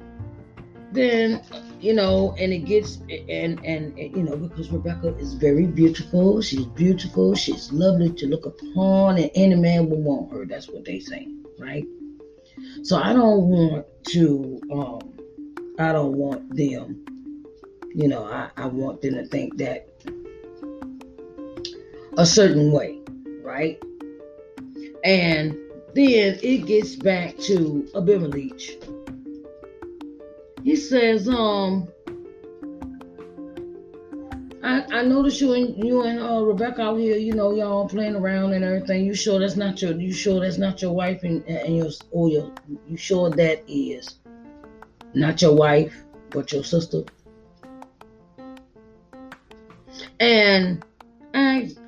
then 0.90 1.40
you 1.81 1.95
know, 1.95 2.35
and 2.38 2.53
it 2.53 2.61
gets 2.61 2.97
and, 2.97 3.64
and, 3.64 3.97
and 3.99 4.17
you 4.17 4.23
know 4.23 4.37
because 4.37 4.71
Rebekah 4.71 5.17
is 5.19 5.35
very 5.35 5.67
beautiful. 5.67 6.41
She's 6.43 6.67
beautiful. 6.67 7.35
She's 7.35 7.73
lovely 7.73 8.11
to 8.14 8.27
look 8.27 8.47
upon, 8.47 9.19
and 9.19 9.31
any 9.35 9.55
man 9.55 9.88
will 9.88 10.03
want 10.03 10.33
her. 10.33 10.45
That's 10.45 10.69
what 10.69 10.85
they 10.85 11.01
say, 11.01 11.29
right? 11.59 11.85
So 12.83 12.97
I 12.97 13.12
don't 13.12 13.49
want 13.49 13.87
to. 14.09 14.61
um 14.73 15.19
I 15.79 15.93
don't 15.93 16.14
want 16.14 16.57
them. 16.57 17.05
You 17.95 18.09
know, 18.09 18.25
I, 18.25 18.51
I 18.57 18.67
want 18.67 19.01
them 19.01 19.14
to 19.14 19.27
think 19.27 19.57
that 19.59 19.88
a 22.17 22.27
certain 22.27 22.73
way, 22.73 22.99
right? 23.43 23.81
And 25.05 25.53
then 25.95 26.38
it 26.43 26.67
gets 26.67 26.97
back 26.97 27.38
to 27.38 27.88
Abimelech 27.95 28.61
he 30.62 30.77
says, 30.77 31.29
um, 31.29 31.88
I, 34.62 34.85
I 34.90 35.03
noticed 35.03 35.40
you 35.40 35.55
and 35.55 35.83
you 35.83 36.03
and 36.03 36.18
uh, 36.21 36.42
Rebekah 36.42 36.83
out 36.83 36.97
here, 36.97 37.16
you 37.16 37.33
know, 37.33 37.55
y'all 37.55 37.88
playing 37.88 38.16
around 38.16 38.53
and 38.53 38.64
everything. 38.64 39.05
You 39.05 39.14
sure 39.14 39.40
that's 39.40 39.57
not 39.57 39.81
your 39.81 39.92
you 39.92 40.12
sure 40.12 40.40
that's 40.40 40.59
not 40.59 40.83
your 40.83 40.92
wife 40.92 41.23
and, 41.23 41.44
and 41.47 41.77
your 41.77 41.90
or 42.11 42.29
your 42.29 42.53
you 42.88 42.97
sure 42.97 43.31
that 43.31 43.62
is 43.68 44.16
not 45.14 45.40
your 45.40 45.55
wife, 45.55 46.05
but 46.31 46.53
your 46.53 46.64
sister. 46.64 47.03
And 50.21 50.85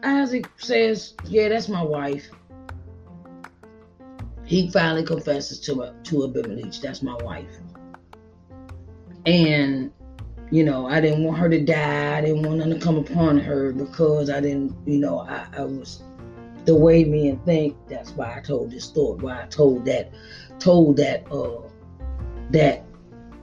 Isaac 0.02 0.48
says, 0.56 1.14
Yeah, 1.26 1.48
that's 1.48 1.68
my 1.68 1.82
wife. 1.82 2.30
He 4.44 4.70
finally 4.70 5.04
confesses 5.04 5.60
to 5.60 5.94
to 6.04 6.24
Abimelech, 6.24 6.74
that's 6.80 7.02
my 7.02 7.16
wife. 7.22 7.58
And, 9.26 9.92
you 10.50 10.64
know, 10.64 10.86
I 10.86 11.00
didn't 11.00 11.24
want 11.24 11.38
her 11.38 11.48
to 11.48 11.60
die. 11.60 12.18
I 12.18 12.20
didn't 12.20 12.42
want 12.42 12.58
them 12.58 12.70
to 12.70 12.78
come 12.78 12.96
upon 12.96 13.38
her 13.38 13.72
because 13.72 14.30
I 14.30 14.40
didn't, 14.40 14.74
you 14.86 14.98
know, 14.98 15.20
I, 15.20 15.46
I 15.56 15.64
was 15.64 16.02
the 16.64 16.74
way 16.74 17.04
men 17.04 17.40
think. 17.44 17.76
That's 17.88 18.12
why 18.12 18.36
I 18.36 18.40
told 18.40 18.70
this 18.70 18.84
story. 18.84 19.22
Why 19.22 19.42
I 19.42 19.46
told 19.46 19.84
that, 19.86 20.12
told 20.58 20.96
that, 20.96 21.30
uh, 21.30 21.68
that, 22.50 22.84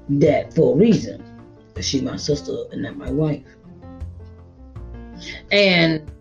that 0.09 0.53
for 0.53 0.73
a 0.73 0.77
reason. 0.77 1.23
She 1.79 2.01
my 2.01 2.17
sister 2.17 2.65
and 2.71 2.81
not 2.81 2.97
my 2.97 3.11
wife. 3.11 3.45
And 5.51 6.11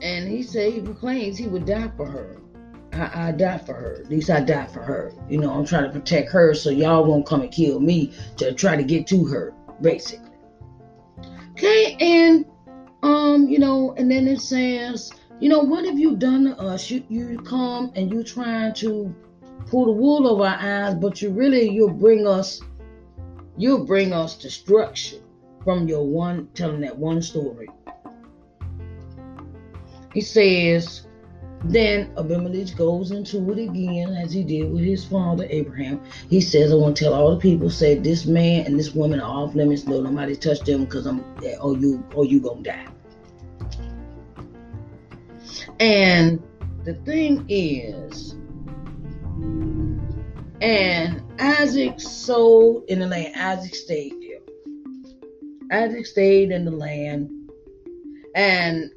and 0.00 0.28
he 0.28 0.42
said 0.42 0.72
he 0.72 0.80
proclaims 0.80 1.38
he 1.38 1.46
would 1.46 1.64
die 1.66 1.90
for 1.96 2.06
her. 2.06 2.36
I, 2.92 3.28
I 3.28 3.32
die 3.32 3.58
for 3.58 3.74
her. 3.74 4.02
At 4.02 4.10
least 4.10 4.30
I 4.30 4.40
die 4.40 4.66
for 4.66 4.82
her. 4.82 5.12
You 5.28 5.38
know, 5.38 5.52
I'm 5.52 5.64
trying 5.64 5.84
to 5.84 5.90
protect 5.90 6.30
her 6.32 6.54
so 6.54 6.70
y'all 6.70 7.04
won't 7.04 7.26
come 7.26 7.40
and 7.40 7.50
kill 7.50 7.80
me 7.80 8.14
to 8.36 8.52
try 8.52 8.76
to 8.76 8.82
get 8.82 9.06
to 9.08 9.24
her, 9.26 9.54
basically. 9.80 10.28
Okay, 11.52 11.96
and 12.00 12.44
um, 13.02 13.48
you 13.48 13.58
know, 13.58 13.94
and 13.96 14.10
then 14.10 14.26
it 14.26 14.40
says, 14.40 15.12
you 15.40 15.48
know, 15.48 15.60
what 15.60 15.84
have 15.84 15.98
you 15.98 16.16
done 16.16 16.44
to 16.44 16.58
us? 16.58 16.90
You 16.90 17.04
you 17.08 17.38
come 17.38 17.92
and 17.94 18.12
you 18.12 18.22
trying 18.22 18.74
to 18.74 19.14
pull 19.66 19.86
the 19.86 19.92
wool 19.92 20.26
over 20.28 20.44
our 20.44 20.58
eyes, 20.58 20.94
but 20.94 21.20
you 21.22 21.30
really 21.30 21.70
you'll 21.70 21.90
bring 21.90 22.26
us 22.26 22.60
you'll 23.56 23.84
bring 23.84 24.12
us 24.12 24.36
destruction 24.36 25.20
from 25.64 25.86
your 25.88 26.06
one 26.06 26.48
telling 26.54 26.80
that 26.80 26.96
one 26.96 27.22
story. 27.22 27.68
He 30.12 30.20
says, 30.20 31.06
then 31.64 32.12
Abimelech 32.18 32.76
goes 32.76 33.10
into 33.10 33.50
it 33.52 33.58
again 33.58 34.10
as 34.14 34.32
he 34.32 34.42
did 34.42 34.70
with 34.72 34.84
his 34.84 35.04
father 35.04 35.46
Abraham. 35.48 36.00
He 36.28 36.40
says, 36.40 36.72
I 36.72 36.74
want 36.74 36.96
to 36.96 37.04
tell 37.04 37.14
all 37.14 37.30
the 37.30 37.40
people, 37.40 37.70
say 37.70 37.94
this 37.94 38.26
man 38.26 38.66
and 38.66 38.78
this 38.78 38.94
woman 38.94 39.20
are 39.20 39.44
off 39.44 39.54
limits. 39.54 39.86
No, 39.86 40.00
nobody 40.00 40.34
touch 40.36 40.60
them 40.60 40.84
because 40.84 41.06
I'm 41.06 41.24
or 41.60 41.76
you 41.76 42.04
or 42.14 42.24
you 42.24 42.40
gonna 42.40 42.62
die. 42.62 42.86
And 45.78 46.42
the 46.84 46.94
thing 46.94 47.44
is, 47.48 48.34
and 50.60 51.22
Isaac 51.40 52.00
sold 52.00 52.84
in 52.88 53.00
the 53.00 53.06
land. 53.06 53.34
Isaac 53.36 53.74
stayed 53.74 54.14
there. 54.20 55.82
Isaac 55.84 56.06
stayed 56.06 56.50
in 56.50 56.64
the 56.64 56.70
land. 56.70 57.30
And 58.34 58.90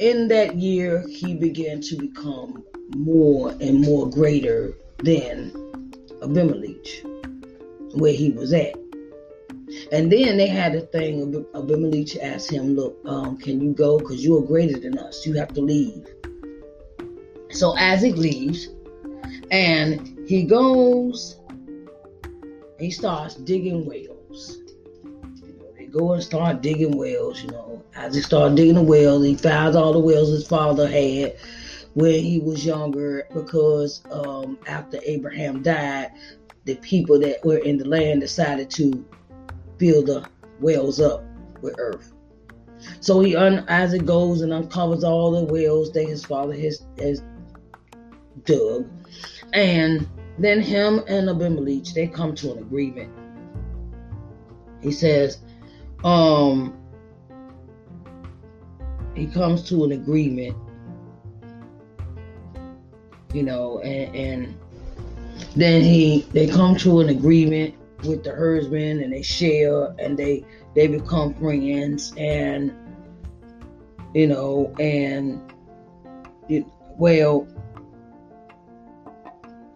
in 0.00 0.28
that 0.28 0.56
year, 0.56 1.06
he 1.06 1.34
began 1.34 1.80
to 1.82 1.96
become 1.96 2.64
more 2.96 3.50
and 3.60 3.82
more 3.82 4.08
greater 4.08 4.72
than 4.98 5.52
Abimelech, 6.22 7.04
where 7.92 8.12
he 8.12 8.30
was 8.30 8.52
at. 8.54 8.74
And 9.92 10.10
then 10.10 10.38
they 10.38 10.46
had 10.46 10.74
a 10.74 10.80
thing. 10.80 11.44
Abimelech 11.54 12.16
asked 12.16 12.50
him, 12.50 12.74
"Look, 12.74 12.98
um, 13.04 13.36
can 13.36 13.60
you 13.60 13.72
go? 13.72 13.98
Because 13.98 14.24
you 14.24 14.36
are 14.38 14.42
greater 14.42 14.80
than 14.80 14.98
us. 14.98 15.26
You 15.26 15.34
have 15.34 15.52
to 15.54 15.60
leave." 15.60 16.06
So 17.50 17.72
Isaac 17.76 18.16
leaves, 18.16 18.68
and 19.50 20.18
he 20.26 20.44
goes. 20.44 21.36
He 22.78 22.90
starts 22.90 23.34
digging 23.34 23.84
wells. 23.84 24.58
Go 25.90 26.12
and 26.12 26.22
start 26.22 26.62
digging 26.62 26.96
wells. 26.96 27.42
You 27.42 27.50
know, 27.50 27.84
Isaac 27.96 28.24
started 28.24 28.56
digging 28.56 28.74
the 28.74 28.82
wells. 28.82 29.24
He 29.24 29.34
found 29.34 29.76
all 29.76 29.92
the 29.92 29.98
wells 29.98 30.30
his 30.30 30.46
father 30.46 30.88
had 30.88 31.36
when 31.94 32.22
he 32.22 32.38
was 32.38 32.64
younger, 32.64 33.26
because 33.34 34.02
um, 34.10 34.58
after 34.66 35.00
Abraham 35.04 35.62
died, 35.62 36.12
the 36.64 36.76
people 36.76 37.18
that 37.18 37.44
were 37.44 37.58
in 37.58 37.78
the 37.78 37.88
land 37.88 38.20
decided 38.20 38.70
to 38.70 39.04
fill 39.78 40.04
the 40.04 40.28
wells 40.60 41.00
up 41.00 41.24
with 41.62 41.74
earth. 41.78 42.12
So 43.00 43.20
he 43.20 43.34
un- 43.34 43.64
Isaac 43.68 44.04
goes 44.04 44.40
and 44.42 44.52
uncovers 44.52 45.04
all 45.04 45.32
the 45.32 45.52
wells 45.52 45.92
that 45.92 46.06
his 46.06 46.24
father 46.24 46.54
has, 46.54 46.82
has 46.98 47.22
dug, 48.44 48.88
and 49.52 50.08
then 50.38 50.60
him 50.60 51.02
and 51.08 51.28
Abimelech 51.28 51.84
they 51.94 52.06
come 52.06 52.34
to 52.36 52.52
an 52.52 52.58
agreement. 52.58 53.10
He 54.80 54.92
says, 54.92 55.38
um, 56.04 56.76
he 59.14 59.26
comes 59.26 59.62
to 59.68 59.84
an 59.84 59.92
agreement, 59.92 60.56
you 63.32 63.42
know, 63.42 63.80
and, 63.80 64.14
and 64.16 64.58
then 65.56 65.82
he 65.82 66.26
they 66.32 66.46
come 66.46 66.76
to 66.76 67.00
an 67.00 67.08
agreement 67.08 67.74
with 68.04 68.24
the 68.24 68.30
herdsmen 68.30 69.02
and 69.02 69.12
they 69.12 69.22
share 69.22 69.94
and 69.98 70.16
they 70.16 70.44
they 70.74 70.86
become 70.86 71.34
friends 71.34 72.14
and 72.16 72.72
you 74.14 74.26
know 74.26 74.72
and 74.78 75.52
it, 76.48 76.64
well 76.96 77.46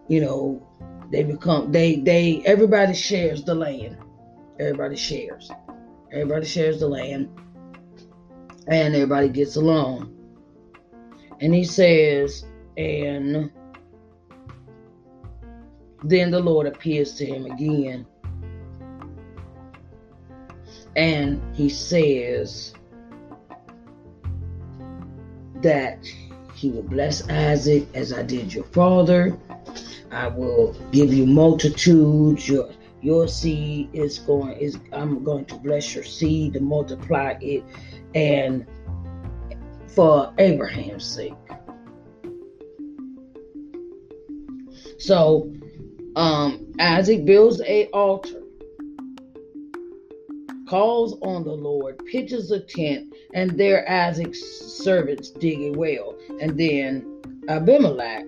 you 0.07 0.21
know 0.21 0.65
they 1.11 1.23
become 1.23 1.71
they 1.71 1.97
they 1.97 2.41
everybody 2.45 2.93
shares 2.93 3.43
the 3.43 3.55
land. 3.55 3.97
Everybody 4.59 4.95
shares 4.95 5.51
everybody 6.11 6.45
shares 6.45 6.79
the 6.79 6.87
land 6.87 7.29
and 8.67 8.95
everybody 8.95 9.29
gets 9.29 9.55
along 9.55 10.11
and 11.41 11.53
he 11.53 11.63
says 11.63 12.45
and 12.77 13.51
then 16.03 16.31
the 16.31 16.39
lord 16.39 16.67
appears 16.67 17.15
to 17.15 17.25
him 17.25 17.45
again 17.45 18.05
and 20.95 21.41
he 21.55 21.69
says 21.69 22.73
that 25.61 26.05
he 26.53 26.69
will 26.69 26.83
bless 26.83 27.27
Isaac 27.29 27.87
as 27.93 28.13
I 28.13 28.23
did 28.23 28.53
your 28.53 28.63
father. 28.65 29.37
I 30.11 30.27
will 30.27 30.73
give 30.91 31.13
you 31.13 31.25
multitudes. 31.25 32.47
Your 32.47 32.69
your 33.05 33.27
seed 33.27 33.89
is 33.93 34.17
going 34.19 34.57
is 34.57 34.79
I'm 34.91 35.23
going 35.23 35.45
to 35.45 35.55
bless 35.57 35.93
your 35.93 36.03
seed 36.03 36.53
to 36.53 36.59
multiply 36.59 37.35
it 37.39 37.63
and 38.15 38.65
for 39.87 40.33
Abraham's 40.39 41.05
sake. 41.05 41.33
So 44.97 45.53
um 46.15 46.73
Isaac 46.79 47.25
builds 47.25 47.61
a 47.61 47.85
altar 47.87 48.41
calls 50.67 51.15
on 51.21 51.43
the 51.43 51.53
Lord, 51.53 52.03
pitches 52.07 52.49
a 52.49 52.59
tent, 52.59 53.13
and 53.35 53.51
there 53.51 53.87
Isaac's 53.87 54.41
servants 54.41 55.29
dig 55.29 55.61
a 55.61 55.77
well. 55.77 56.15
And 56.41 56.59
then 56.59 57.21
Abimelech 57.47 58.25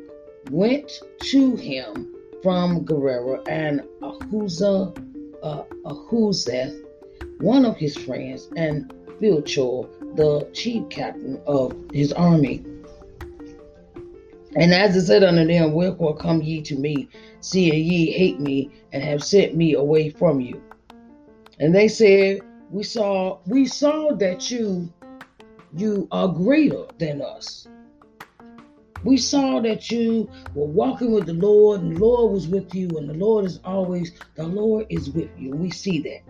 went 0.52 0.92
to 1.32 1.56
him 1.56 2.14
from 2.44 2.84
Guerrero 2.84 3.44
and 3.48 3.82
Ahuzah, 4.02 4.98
uh, 5.44 5.64
Ahuzeth, 5.86 6.84
one 7.40 7.66
of 7.66 7.78
his 7.78 7.96
friends, 7.96 8.50
and 8.56 8.94
Philchor, 9.20 10.16
the 10.16 10.50
chief 10.54 10.88
captain 10.90 11.42
of 11.48 11.76
his 11.92 12.14
army. 12.14 12.64
And 14.56 14.74
as 14.74 14.96
I 14.96 15.00
said 15.00 15.24
unto 15.24 15.46
them, 15.46 15.74
Wherefore 15.74 16.16
come 16.16 16.42
ye 16.42 16.62
to 16.64 16.76
me, 16.76 17.10
seeing 17.42 17.84
ye 17.84 18.12
hate 18.12 18.40
me, 18.40 18.72
and 18.92 19.04
have 19.04 19.24
sent 19.24 19.56
me 19.56 19.74
away 19.74 20.10
from 20.10 20.40
you? 20.42 20.62
And 21.60 21.74
they 21.74 21.88
said, 21.88 22.42
We 22.72 22.84
saw 22.84 23.40
we 23.46 23.66
saw 23.66 24.14
that 24.16 24.50
you 24.50 24.92
you 25.76 26.08
are 26.12 26.28
greater 26.28 26.86
than 26.98 27.22
us. 27.22 27.68
We 29.08 29.16
saw 29.16 29.62
that 29.62 29.90
you 29.90 30.30
were 30.54 30.66
walking 30.66 31.14
with 31.14 31.28
the 31.28 31.34
Lord, 31.34 31.80
and 31.80 31.96
the 31.96 32.00
Lord 32.02 32.34
was 32.34 32.50
with 32.50 32.76
you, 32.76 32.90
and 32.98 33.10
the 33.10 33.14
Lord 33.14 33.46
is 33.46 33.62
always, 33.64 34.12
the 34.36 34.44
Lord 34.44 34.86
is 34.90 35.10
with 35.10 35.30
you. 35.38 35.52
We 35.56 35.70
see 35.72 36.00
that. 36.00 36.24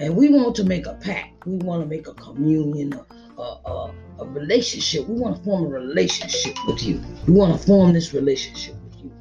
And 0.00 0.16
we 0.16 0.28
want 0.28 0.56
to 0.56 0.64
make 0.64 0.86
a 0.86 0.94
pact. 0.94 1.46
We 1.46 1.58
want 1.58 1.84
to 1.84 1.86
make 1.86 2.08
a 2.08 2.14
communion, 2.14 2.94
a, 3.38 3.40
a, 3.40 3.94
a 4.18 4.26
relationship. 4.26 5.06
We 5.06 5.20
want 5.20 5.36
to 5.36 5.42
form 5.44 5.66
a 5.66 5.68
relationship 5.68 6.56
with 6.66 6.82
you. 6.82 7.00
We 7.28 7.34
want 7.34 7.60
to 7.60 7.64
form 7.64 7.92
this 7.92 8.12
relationship 8.12 8.74
with 8.82 8.96
you. 9.04 9.12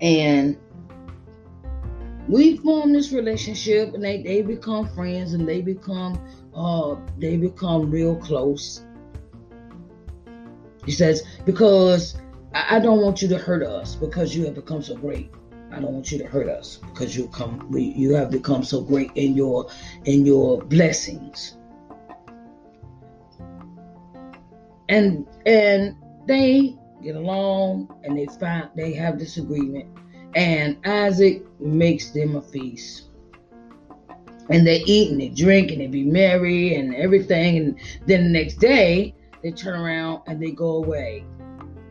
And 0.00 0.56
we 2.28 2.58
form 2.58 2.92
this 2.92 3.10
relationship 3.10 3.94
and 3.94 4.04
they, 4.04 4.22
they 4.22 4.42
become 4.42 4.88
friends 4.90 5.34
and 5.34 5.48
they 5.48 5.60
become 5.60 6.24
uh 6.54 6.94
they 7.18 7.36
become 7.36 7.90
real 7.90 8.16
close 8.16 8.84
he 10.84 10.92
says 10.92 11.22
because 11.44 12.16
I, 12.52 12.76
I 12.76 12.78
don't 12.80 13.00
want 13.00 13.22
you 13.22 13.28
to 13.28 13.38
hurt 13.38 13.62
us 13.62 13.94
because 13.94 14.34
you 14.34 14.44
have 14.46 14.54
become 14.54 14.82
so 14.82 14.96
great 14.96 15.30
i 15.72 15.80
don't 15.80 15.92
want 15.92 16.10
you 16.12 16.18
to 16.18 16.26
hurt 16.26 16.48
us 16.48 16.76
because 16.76 17.16
you 17.16 17.28
come 17.28 17.68
you 17.72 18.14
have 18.14 18.30
become 18.30 18.62
so 18.64 18.80
great 18.80 19.10
in 19.14 19.34
your 19.34 19.70
in 20.04 20.24
your 20.24 20.62
blessings 20.62 21.56
and 24.88 25.26
and 25.46 25.96
they 26.26 26.76
get 27.02 27.16
along 27.16 27.88
and 28.04 28.16
they 28.16 28.26
find 28.26 28.68
they 28.76 28.92
have 28.92 29.18
disagreement 29.18 29.88
and 30.34 30.78
Isaac 30.84 31.42
makes 31.60 32.10
them 32.10 32.36
a 32.36 32.42
feast. 32.42 33.04
And 34.50 34.66
they 34.66 34.82
eat 34.86 35.10
and 35.10 35.20
they 35.20 35.28
drink 35.28 35.70
and 35.70 35.80
they 35.80 35.86
be 35.86 36.04
merry 36.04 36.74
and 36.74 36.94
everything. 36.94 37.56
And 37.56 37.80
then 38.06 38.24
the 38.24 38.30
next 38.30 38.56
day, 38.56 39.14
they 39.44 39.52
turn 39.52 39.78
around 39.78 40.22
and 40.26 40.42
they 40.42 40.50
go 40.50 40.76
away. 40.76 41.22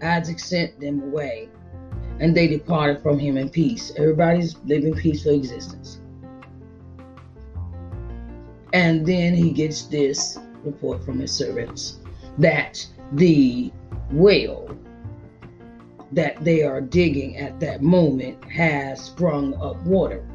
Isaac 0.01 0.39
sent 0.39 0.79
them 0.79 1.03
away 1.03 1.49
and 2.19 2.35
they 2.35 2.47
departed 2.47 3.01
from 3.03 3.19
him 3.19 3.37
in 3.37 3.47
peace. 3.47 3.93
Everybody's 3.95 4.57
living 4.65 4.95
peaceful 4.95 5.35
existence. 5.35 6.01
And 8.73 9.05
then 9.05 9.35
he 9.35 9.51
gets 9.51 9.83
this 9.83 10.39
report 10.63 11.05
from 11.05 11.19
his 11.19 11.31
servants 11.31 11.99
that 12.39 12.85
the 13.13 13.71
well 14.11 14.75
that 16.11 16.43
they 16.43 16.63
are 16.63 16.81
digging 16.81 17.37
at 17.37 17.59
that 17.59 17.83
moment 17.83 18.43
has 18.45 18.99
sprung 18.99 19.53
up 19.61 19.79
water. 19.83 20.27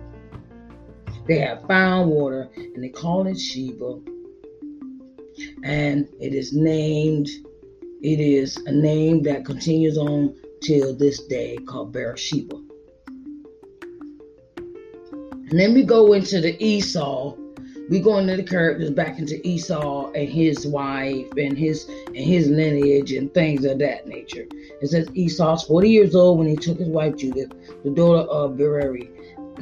They 1.26 1.40
have 1.40 1.66
found 1.66 2.10
water 2.10 2.48
and 2.54 2.82
they 2.82 2.88
call 2.88 3.26
it 3.26 3.36
Shebah. 3.36 4.17
And 5.64 6.08
it 6.20 6.34
is 6.34 6.52
named, 6.52 7.28
it 8.02 8.20
is 8.20 8.56
a 8.66 8.72
name 8.72 9.22
that 9.24 9.44
continues 9.44 9.98
on 9.98 10.34
till 10.62 10.94
this 10.94 11.22
day 11.24 11.56
called 11.66 11.92
Beersheba. 11.92 12.56
And 15.50 15.58
then 15.58 15.72
we 15.72 15.82
go 15.82 16.12
into 16.12 16.40
the 16.40 16.62
Esau. 16.62 17.34
We 17.88 18.00
go 18.00 18.18
into 18.18 18.36
the 18.36 18.42
characters 18.42 18.90
back 18.90 19.18
into 19.18 19.40
Esau 19.48 20.12
and 20.12 20.28
his 20.28 20.66
wife 20.66 21.30
and 21.38 21.56
his 21.56 21.88
and 21.88 22.16
his 22.16 22.48
lineage 22.48 23.12
and 23.12 23.32
things 23.32 23.64
of 23.64 23.78
that 23.78 24.06
nature. 24.06 24.46
It 24.82 24.88
says 24.88 25.08
Esau's 25.14 25.62
40 25.62 25.88
years 25.88 26.14
old 26.14 26.38
when 26.38 26.48
he 26.48 26.56
took 26.56 26.78
his 26.78 26.88
wife 26.88 27.16
Judith, 27.16 27.50
the 27.82 27.90
daughter 27.90 28.28
of 28.28 28.58
Bereri, 28.58 29.08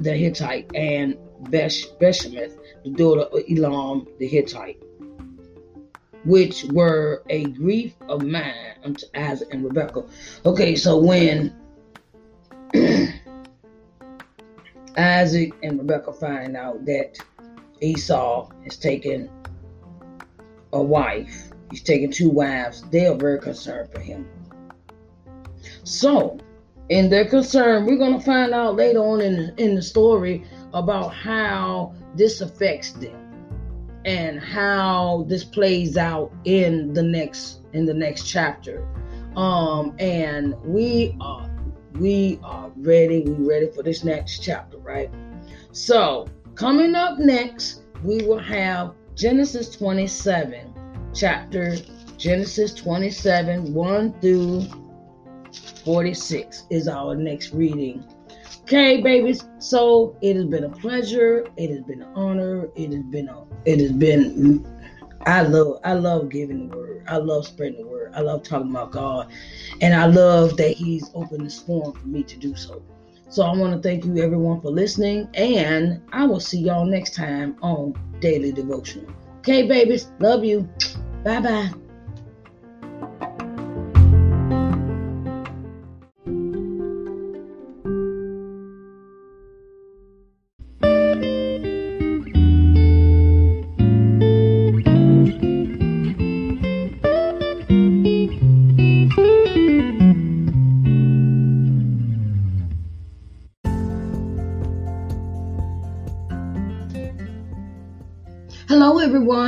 the 0.03 0.13
Hittite, 0.13 0.69
and 0.75 1.17
Besh, 1.51 1.87
Beshemeth, 2.01 2.57
the 2.83 2.91
daughter 2.91 3.23
of 3.23 3.43
Elam, 3.49 4.09
the 4.19 4.27
Hittite, 4.27 4.83
which 6.27 6.65
were 6.65 7.23
a 7.31 7.45
grief 7.45 7.95
of 8.09 8.23
mine 8.23 8.75
unto 8.85 9.07
Isaac 9.15 9.49
and 9.53 9.65
Rebekah. 9.65 10.05
Okay, 10.45 10.75
so 10.75 10.99
when 10.99 11.55
Isaac 14.97 15.53
and 15.63 15.79
Rebekah 15.79 16.13
find 16.15 16.57
out 16.57 16.85
that 16.87 17.17
Esau 17.81 18.51
has 18.65 18.77
taken 18.77 19.31
a 20.73 20.83
wife, 20.83 21.51
he's 21.71 21.83
taken 21.83 22.11
two 22.11 22.31
wives, 22.31 22.83
they 22.91 23.07
are 23.07 23.15
very 23.15 23.39
concerned 23.39 23.91
for 23.93 24.01
him. 24.01 24.29
So, 25.85 26.39
in 26.89 27.09
their 27.09 27.25
concern, 27.25 27.87
we're 27.87 27.99
going 27.99 28.19
to 28.19 28.25
find 28.25 28.53
out 28.53 28.75
later 28.75 28.99
on 28.99 29.21
in 29.21 29.55
in 29.59 29.77
the 29.77 29.83
story 29.83 30.45
about 30.73 31.15
how 31.15 31.95
this 32.15 32.41
affects 32.41 32.93
them 32.93 33.26
and 34.07 34.41
how 34.41 35.27
this 35.29 35.45
plays 35.45 35.97
out 35.97 36.33
in 36.45 36.95
the 36.95 37.03
next 37.03 37.61
in 37.73 37.85
the 37.85 37.95
next 37.95 38.25
chapter. 38.25 38.87
Um, 39.37 39.95
and 39.99 40.55
we 40.65 41.17
are 41.21 41.51
we 41.99 42.39
are 42.43 42.71
ready. 42.77 43.23
We 43.23 43.47
ready 43.47 43.67
for 43.67 43.83
this 43.83 44.05
next 44.05 44.43
chapter, 44.43 44.79
right? 44.79 45.11
So 45.73 46.29
coming 46.55 46.95
up 46.95 47.19
next, 47.19 47.83
we 48.03 48.23
will 48.23 48.39
have 48.39 48.95
Genesis 49.15 49.71
27, 49.77 50.73
chapter 51.15 51.77
Genesis 52.17 52.73
27, 52.75 53.75
1 53.75 54.21
through 54.21 54.67
46 55.85 56.65
is 56.71 56.89
our 56.89 57.15
next 57.15 57.53
reading. 57.53 58.05
Okay, 58.67 59.01
babies. 59.01 59.45
So 59.61 60.17
it 60.23 60.35
has 60.35 60.45
been 60.47 60.65
a 60.65 60.69
pleasure. 60.69 61.47
It 61.57 61.71
has 61.71 61.83
been 61.83 62.03
an 62.03 62.09
honor. 62.17 62.69
It 62.75 62.93
has 62.93 63.05
been 63.05 63.29
a. 63.29 63.45
It 63.65 63.79
has 63.79 63.93
been. 63.93 64.67
I 65.25 65.43
love. 65.43 65.79
I 65.85 65.93
love 65.93 66.31
giving 66.31 66.69
the 66.69 66.77
word. 66.77 67.05
I 67.07 67.19
love 67.19 67.47
spreading 67.47 67.79
the 67.79 67.87
word. 67.87 68.11
I 68.13 68.23
love 68.23 68.43
talking 68.43 68.71
about 68.71 68.91
God, 68.91 69.31
and 69.81 69.95
I 69.95 70.07
love 70.07 70.57
that 70.57 70.73
He's 70.73 71.09
opened 71.15 71.47
this 71.47 71.61
forum 71.61 71.93
for 71.93 72.09
me 72.09 72.25
to 72.25 72.37
do 72.37 72.57
so. 72.57 72.83
So 73.29 73.45
I 73.45 73.57
want 73.57 73.81
to 73.81 73.89
thank 73.89 74.05
you 74.05 74.19
everyone 74.19 74.61
for 74.61 74.73
listening, 74.73 75.29
and 75.35 76.03
I 76.13 76.25
will 76.25 76.41
see 76.41 76.59
y'all 76.59 76.87
next 76.87 77.15
time 77.15 77.55
on 77.63 77.95
Daily 78.19 78.51
Devotional. 78.51 79.09
Okay, 79.39 79.69
babies. 79.69 80.11
Love 80.19 80.45
you. 80.45 80.69
Bye 81.23 81.39
bye. 81.39 81.86